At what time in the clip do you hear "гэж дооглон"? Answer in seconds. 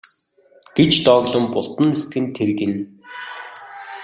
0.77-1.45